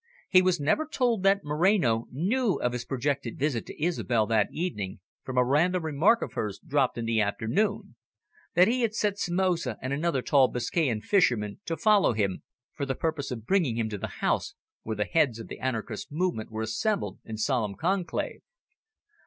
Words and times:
He 0.29 0.41
was 0.41 0.59
never 0.59 0.87
told 0.87 1.21
that 1.21 1.43
Moreno 1.43 2.07
knew 2.11 2.55
of 2.55 2.71
his 2.73 2.85
projected 2.85 3.37
visit 3.37 3.67
to 3.67 3.79
Isobel 3.79 4.25
that 4.25 4.49
evening, 4.51 4.99
from 5.21 5.37
a 5.37 5.43
random 5.45 5.85
remark 5.85 6.23
of 6.23 6.33
hers 6.33 6.57
dropped 6.65 6.97
in 6.97 7.05
the 7.05 7.21
afternoon 7.21 7.93
that 8.55 8.67
he 8.67 8.81
had 8.81 8.95
set 8.95 9.19
Somoza 9.19 9.77
and 9.79 9.93
another 9.93 10.23
tall 10.23 10.47
Biscayan 10.51 11.01
fisherman 11.01 11.59
to 11.65 11.77
follow 11.77 12.13
him, 12.13 12.41
for 12.73 12.87
the 12.87 12.95
purpose 12.95 13.29
of 13.29 13.45
bringing 13.45 13.75
him 13.77 13.89
to 13.89 13.97
the 13.99 14.07
house 14.25 14.55
where 14.81 14.95
the 14.95 15.05
heads 15.05 15.37
of 15.37 15.49
the 15.49 15.59
anarchist 15.59 16.11
movement 16.11 16.49
were 16.49 16.63
assembled 16.63 17.19
in 17.23 17.37
solemn 17.37 17.75
conclave. 17.75 18.41